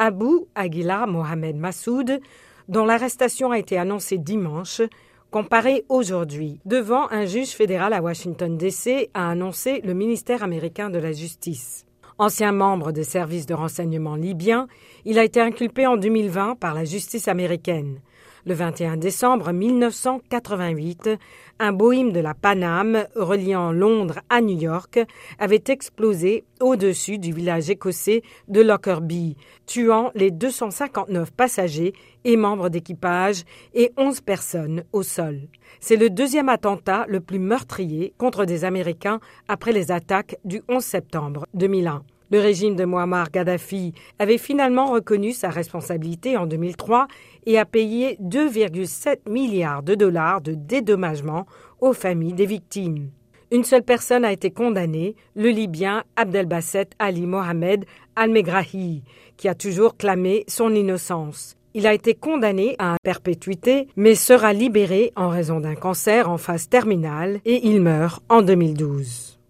Abu 0.00 0.46
Aguilar 0.54 1.06
Mohamed 1.06 1.56
Massoud, 1.56 2.20
dont 2.68 2.86
l'arrestation 2.86 3.50
a 3.50 3.58
été 3.58 3.76
annoncée 3.76 4.16
dimanche, 4.16 4.80
comparé 5.30 5.84
aujourd'hui 5.90 6.58
devant 6.64 7.06
un 7.10 7.26
juge 7.26 7.50
fédéral 7.50 7.92
à 7.92 8.00
Washington, 8.00 8.56
D.C., 8.56 9.10
a 9.12 9.28
annoncé 9.28 9.82
le 9.84 9.92
ministère 9.92 10.42
américain 10.42 10.88
de 10.88 10.98
la 10.98 11.12
Justice. 11.12 11.84
Ancien 12.16 12.50
membre 12.50 12.92
des 12.92 13.04
services 13.04 13.44
de 13.44 13.52
renseignement 13.52 14.16
libyens, 14.16 14.68
il 15.04 15.18
a 15.18 15.24
été 15.24 15.38
inculpé 15.38 15.86
en 15.86 15.98
2020 15.98 16.54
par 16.54 16.72
la 16.72 16.86
justice 16.86 17.28
américaine. 17.28 18.00
Le 18.46 18.54
21 18.54 18.96
décembre 18.96 19.52
1988, 19.52 21.10
un 21.58 21.72
Boeing 21.72 22.08
de 22.08 22.20
la 22.20 22.32
Paname 22.32 23.04
reliant 23.14 23.70
Londres 23.70 24.20
à 24.30 24.40
New 24.40 24.58
York 24.58 24.98
avait 25.38 25.62
explosé 25.68 26.44
au-dessus 26.58 27.18
du 27.18 27.32
village 27.32 27.68
écossais 27.68 28.22
de 28.48 28.62
Lockerbie, 28.62 29.36
tuant 29.66 30.10
les 30.14 30.30
259 30.30 31.32
passagers 31.32 31.92
et 32.24 32.38
membres 32.38 32.70
d'équipage 32.70 33.44
et 33.74 33.92
11 33.98 34.22
personnes 34.22 34.84
au 34.92 35.02
sol. 35.02 35.40
C'est 35.78 35.96
le 35.96 36.08
deuxième 36.08 36.48
attentat 36.48 37.04
le 37.08 37.20
plus 37.20 37.38
meurtrier 37.38 38.14
contre 38.16 38.46
des 38.46 38.64
Américains 38.64 39.20
après 39.48 39.72
les 39.72 39.92
attaques 39.92 40.38
du 40.46 40.62
11 40.68 40.82
septembre 40.82 41.46
2001. 41.52 42.02
Le 42.30 42.38
régime 42.38 42.76
de 42.76 42.84
Muammar 42.84 43.30
Gaddafi 43.30 43.92
avait 44.20 44.38
finalement 44.38 44.92
reconnu 44.92 45.32
sa 45.32 45.50
responsabilité 45.50 46.36
en 46.36 46.46
2003 46.46 47.08
et 47.46 47.58
a 47.58 47.64
payé 47.64 48.16
2,7 48.22 49.28
milliards 49.28 49.82
de 49.82 49.96
dollars 49.96 50.40
de 50.40 50.54
dédommagement 50.54 51.46
aux 51.80 51.92
familles 51.92 52.34
des 52.34 52.46
victimes. 52.46 53.10
Une 53.50 53.64
seule 53.64 53.82
personne 53.82 54.24
a 54.24 54.30
été 54.30 54.52
condamnée, 54.52 55.16
le 55.34 55.48
Libyen 55.48 56.04
Abdelbasset 56.14 56.90
Ali 57.00 57.26
Mohamed 57.26 57.84
Al-Megrahi, 58.14 59.02
qui 59.36 59.48
a 59.48 59.56
toujours 59.56 59.96
clamé 59.96 60.44
son 60.46 60.72
innocence. 60.72 61.56
Il 61.74 61.86
a 61.86 61.94
été 61.94 62.14
condamné 62.14 62.76
à 62.78 62.96
perpétuité, 63.02 63.88
mais 63.96 64.14
sera 64.14 64.52
libéré 64.52 65.12
en 65.16 65.28
raison 65.28 65.58
d'un 65.58 65.74
cancer 65.74 66.30
en 66.30 66.38
phase 66.38 66.68
terminale 66.68 67.40
et 67.44 67.66
il 67.66 67.80
meurt 67.80 68.22
en 68.28 68.42
2012. 68.42 69.29